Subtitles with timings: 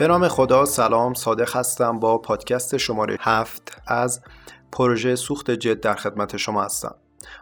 [0.00, 4.20] به نام خدا سلام صادق هستم با پادکست شماره هفت از
[4.72, 6.94] پروژه سوخت جد در خدمت شما هستم.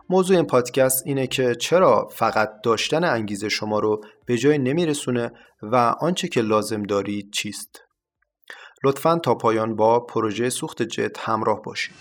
[0.08, 5.76] موضوع این پادکست اینه که چرا فقط داشتن انگیزه شما رو به جای نمیرسونه و
[5.76, 7.80] آنچه که لازم دارید چیست؟
[8.84, 11.94] لطفا تا پایان با پروژه سوخت جد همراه باشید.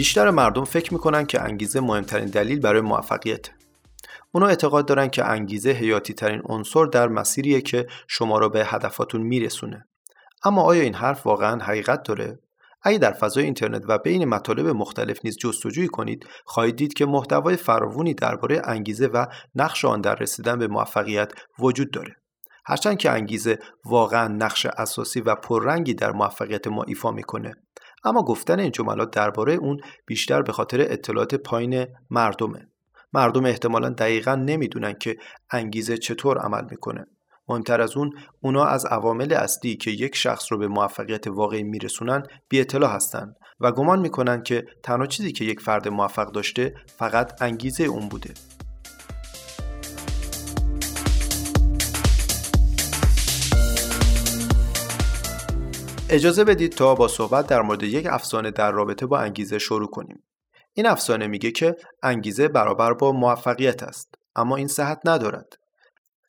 [0.00, 3.48] بیشتر مردم فکر می‌کنن که انگیزه مهمترین دلیل برای موفقیت.
[4.32, 9.20] اونا اعتقاد دارن که انگیزه حیاتی ترین عنصر در مسیریه که شما را به هدفاتون
[9.20, 9.86] میرسونه.
[10.44, 12.38] اما آیا این حرف واقعا حقیقت داره؟
[12.82, 17.56] اگه در فضای اینترنت و بین مطالب مختلف نیز جستجوی کنید خواهید دید که محتوای
[17.56, 22.16] فراوانی درباره انگیزه و نقش آن در رسیدن به موفقیت وجود داره
[22.66, 27.54] هرچند که انگیزه واقعا نقش اساسی و پررنگی در موفقیت ما ایفا می‌کنه
[28.04, 32.68] اما گفتن این جملات درباره اون بیشتر به خاطر اطلاعات پایین مردمه.
[33.12, 35.16] مردم احتمالا دقیقا نمی‌دونن که
[35.50, 37.06] انگیزه چطور عمل می‌کنه.
[37.48, 42.22] مهمتر از اون اونا از عوامل اصلی که یک شخص رو به موفقیت واقعی میرسونن
[42.48, 47.42] بی اطلاع هستن و گمان می‌کنن که تنها چیزی که یک فرد موفق داشته فقط
[47.42, 48.34] انگیزه اون بوده.
[56.12, 60.24] اجازه بدید تا با صحبت در مورد یک افسانه در رابطه با انگیزه شروع کنیم.
[60.72, 65.54] این افسانه میگه که انگیزه برابر با موفقیت است اما این صحت ندارد.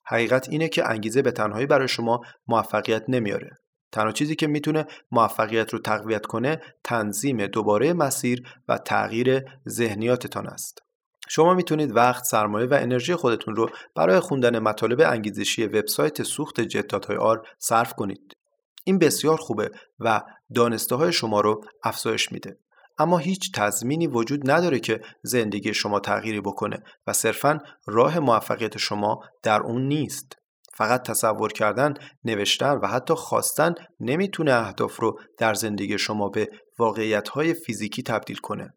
[0.06, 3.50] حقیقت اینه که انگیزه به تنهایی برای شما موفقیت نمیاره.
[3.92, 10.80] تنها چیزی که می‌تونه موفقیت رو تقویت کنه تنظیم دوباره مسیر و تغییر ذهنیاتتان است.
[11.30, 17.12] شما می‌تونید وقت، سرمایه و انرژی خودتون رو برای خوندن مطالب انگیزشی وبسایت سوخت جتات
[17.12, 18.34] آر صرف کنید.
[18.84, 20.22] این بسیار خوبه و
[20.56, 22.58] دانسته های شما رو افزایش میده
[22.98, 29.20] اما هیچ تضمینی وجود نداره که زندگی شما تغییری بکنه و صرفا راه موفقیت شما
[29.44, 30.36] در اون نیست
[30.74, 31.94] فقط تصور کردن،
[32.24, 36.48] نوشتن و حتی خواستن نمی‌تونه اهداف رو در زندگی شما به
[36.80, 38.74] واقعیت های فیزیکی تبدیل کنه.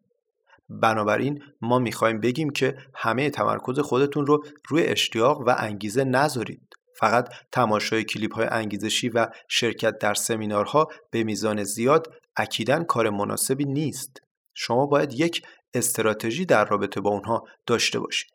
[0.69, 6.74] بنابراین ما می‌خوایم بگیم که همه تمرکز خودتون رو روی اشتیاق و انگیزه نذارید.
[6.99, 13.65] فقط تماشای کلیپ های انگیزشی و شرکت در سمینارها به میزان زیاد اکیدن کار مناسبی
[13.65, 14.21] نیست.
[14.53, 15.41] شما باید یک
[15.73, 18.33] استراتژی در رابطه با اونها داشته باشید.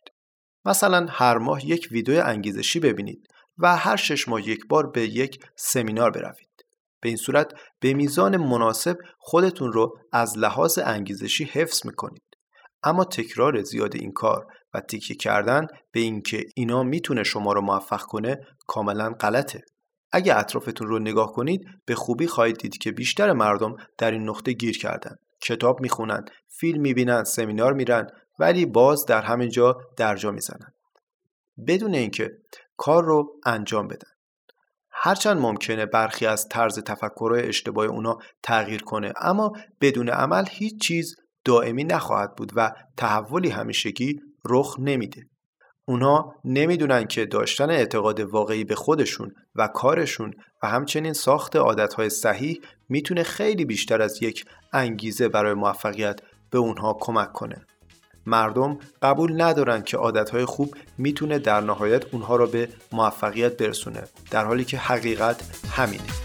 [0.64, 3.26] مثلا هر ماه یک ویدیو انگیزشی ببینید
[3.58, 6.50] و هر شش ماه یک بار به یک سمینار بروید.
[7.00, 12.22] به این صورت به میزان مناسب خودتون رو از لحاظ انگیزشی حفظ می‌کنید.
[12.82, 18.02] اما تکرار زیاد این کار و تیکه کردن به اینکه اینا می‌تونه شما رو موفق
[18.02, 19.60] کنه کاملا غلطه.
[20.12, 24.52] اگه اطرافتون رو نگاه کنید به خوبی خواهید دید که بیشتر مردم در این نقطه
[24.52, 25.16] گیر کردن.
[25.42, 28.06] کتاب می‌خونن، فیلم می‌بینن، سمینار میرن
[28.38, 30.72] ولی باز در همین جا درجا می‌زنن.
[31.66, 32.30] بدون اینکه
[32.76, 34.10] کار رو انجام بدن.
[34.90, 41.16] هرچند ممکنه برخی از طرز تفکرهای اشتباه اونا تغییر کنه اما بدون عمل هیچ چیز
[41.44, 45.26] دائمی نخواهد بود و تحولی همیشگی رخ نمیده.
[45.84, 52.60] اونا نمی‌دونن که داشتن اعتقاد واقعی به خودشون و کارشون و همچنین ساخت عادتهای صحیح
[52.88, 57.66] می‌تونه خیلی بیشتر از یک انگیزه برای موفقیت به اونها کمک کنه.
[58.26, 64.44] مردم قبول ندارن که عادتهای خوب می‌تونه در نهایت اونها را به موفقیت برسونه در
[64.44, 66.19] حالی که حقیقت همینه.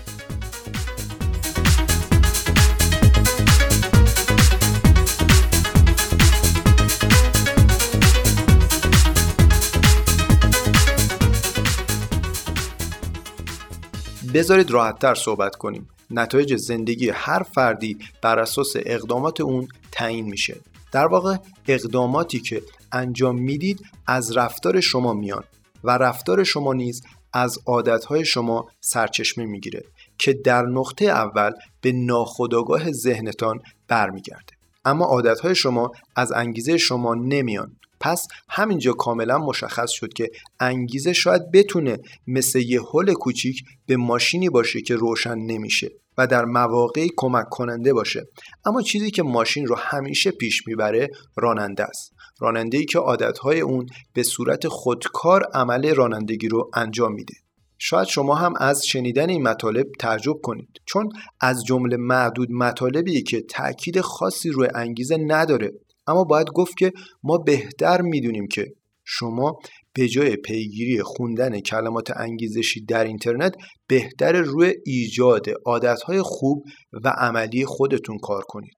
[14.35, 15.87] بذارید راحتتر صحبت کنیم.
[16.11, 20.55] نتایج زندگی هر فردی بر اساس اقدامات اون تعیین میشه.
[20.91, 21.37] در واقع
[21.67, 22.61] اقداماتی که
[22.91, 25.43] انجام می‌دید از رفتار شما میان
[25.83, 27.03] و رفتار شما نیز
[27.33, 29.83] از عادتهای شما سرچشمه می‌گیره
[30.17, 34.53] که در نقطه اول به ناخودآگاه ذهنتان برمیگرده.
[34.85, 37.75] اما عادتهای شما از انگیزه شما نمیان.
[37.99, 41.97] پس همینجا کاملا مشخص شد که انگیزه شاید بتونه
[42.27, 47.93] مثل یه هل کوچیک به ماشینی باشه که روشن نمیشه و در مواقعی کمک کننده
[47.93, 48.27] باشه.
[48.65, 52.13] اما چیزی که ماشین رو همیشه پیش می‌بره راننده است.
[52.39, 57.33] راننده ای که عادتهای اون به صورت خودکار عمل رانندگی رو انجام میده.
[57.77, 61.09] شاید شما هم از شنیدن این مطالب تعجب کنید چون
[61.41, 65.71] از جمله معدود مطالبی که تاکید خاصی روی انگیزه نداره.
[66.07, 66.91] اما باید گفت که
[67.23, 68.73] ما بهتر می‌دونیم که
[69.03, 69.59] شما
[69.93, 73.55] به جای پیگیری خوندن کلمات انگیزشی در اینترنت
[73.87, 76.63] بهتر روی ایجاد عادتهای خوب
[77.03, 78.77] و عملی خودتون کار کنید.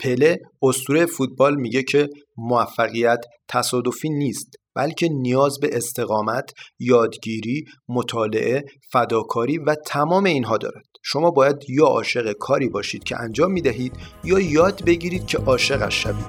[0.00, 9.58] پله اسطوره فوتبال میگه که موفقیت تصادفی نیست بلکه نیاز به استقامت، یادگیری، مطالعه، فداکاری
[9.58, 10.87] و تمام اینها دارد.
[11.10, 13.92] شما باید یا عاشق کاری باشید که انجام می‌دهید
[14.24, 16.24] یا یاد بگیرید که عاشقش شوید.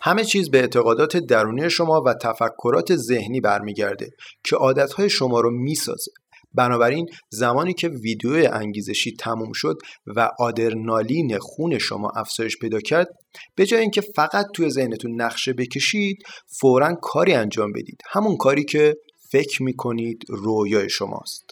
[0.00, 4.10] همه چیز به اعتقادات درونی شما و تفکرات ذهنی برمیگرده
[4.44, 6.12] که عادتهای شما رو می‌سازه.
[6.56, 13.08] بنابراین زمانی که ویدیو انگیزشی تموم شد و آدرنالین خون شما افزایش پیدا کرد
[13.56, 16.16] به جای اینکه فقط توی ذهنتون نقشه بکشید
[16.60, 18.00] فورا کاری انجام بدید.
[18.10, 18.96] همون کاری که
[19.32, 21.44] فکر می‌کنید رویای شماست.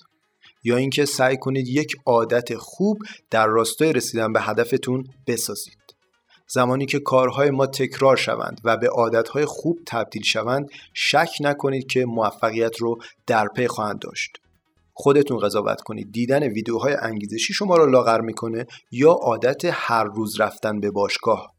[0.65, 2.99] یا اینکه سعی کنید یک عادت خوب
[3.31, 5.79] در راستای رسیدن به هدفتون بسازید.
[6.49, 12.05] زمانی که کارهای ما تکرار شوند و به عادتهای خوب تبدیل شوند شک نکنید که
[12.05, 14.44] موفقیت رو در پی خواهند داشت.
[14.95, 20.81] خودتون قضاوت کنید دیدن ویدیوهای انگیزشی شما رو لاغر می‌کنه یا عادت هر روز رفتن
[20.81, 21.55] به باشگاه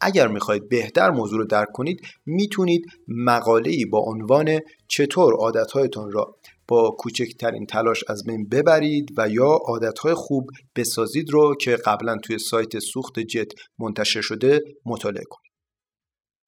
[0.00, 4.58] اگر می‌خواهید بهتر موضوع رو درک کنید می‌تونید مقاله ای با عنوان
[4.88, 6.34] چطور عادتهایتان را
[6.68, 12.38] با کوچکترین تلاش از بین ببرید و یا عادتهای خوب بسازید رو که قبلا توی
[12.38, 15.52] سایت سوخت جت منتشر شده مطالعه کنید.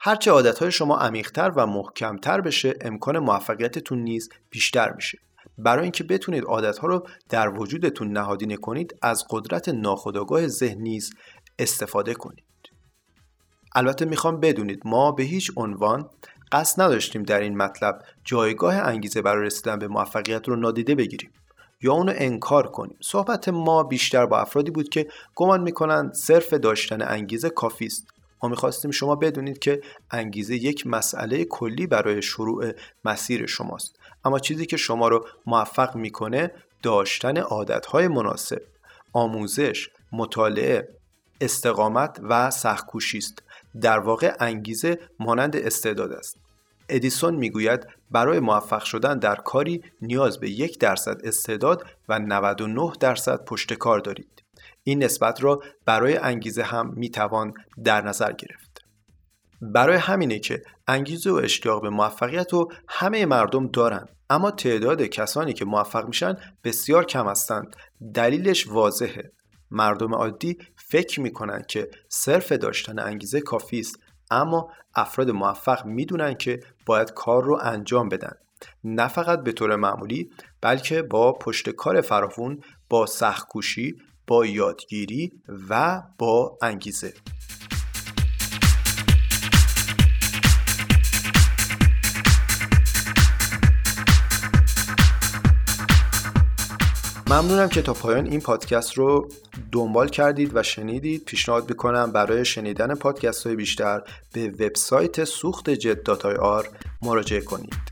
[0.00, 5.18] هرچه عادتهای شما عمیقتر و محکمتر بشه امکان موفقیتتون نیز بیشتر میشه.
[5.62, 11.10] برای اینکه بتونید عادتها رو در وجودتون نهادینه کنید از قدرت ناخودآگاه ذهن نیز
[11.58, 12.44] استفاده کنید.
[13.74, 16.10] البته می‌خوام بدونید ما به هیچ عنوان
[16.52, 21.30] قصد نداشتیم در این مطلب جایگاه انگیزه برای رسیدن به موفقیت رو نادیده بگیریم
[21.82, 27.02] یا اونو انکار کنیم صحبت ما بیشتر با افرادی بود که گمان می‌کنند صرف داشتن
[27.02, 28.06] انگیزه کافی است
[28.42, 32.72] ما می‌خواستیم شما بدونید که انگیزه یک مسئله کلی برای شروع
[33.04, 33.98] مسیر شماست.
[34.24, 36.50] اما چیزی که شما رو موفق می‌کنه
[36.82, 38.62] داشتن عادتهای مناسب
[39.12, 40.88] آموزش مطالعه
[41.40, 43.42] استقامت و سخکوشی است.
[43.80, 46.36] در واقع انگیزه مانند استعداد است.
[46.88, 53.44] ادیسون می‌گوید برای موفق شدن در کاری نیاز به یک درصد استعداد و 99 درصد
[53.44, 54.42] پشت کار دارید.
[54.82, 57.52] این نسبت را برای انگیزه هم می‌توان
[57.84, 58.80] در نظر گرفت.
[59.62, 65.52] برای همینه که انگیزه و اشتیاق به موفقیت رو همه مردم دارند اما تعداد کسانی
[65.52, 67.76] که موفق میشن بسیار کم هستند.
[68.14, 69.32] دلیلش واضحه.
[69.70, 73.98] مردم عادی فکر می‌کنن که صرف داشتن انگیزه کافی است
[74.30, 78.32] اما افراد موفق می‌دونن که باید کار رو انجام بدن.
[78.84, 80.30] نه فقط به طور معمولی
[80.60, 83.96] بلکه با پشت کار فراوون با سختکوشی
[84.30, 85.32] با یادگیری
[85.70, 87.14] و با انگیزه.
[97.26, 99.28] ممنونم که تا پایان این پادکست رو
[99.72, 101.24] دنبال کردید و شنیدید.
[101.24, 104.02] پیشنهاد می‌کنم برای شنیدن پادکست های بیشتر
[104.32, 106.68] به وبسایت سوخت جد آر
[107.02, 107.89] مراجعه کنید.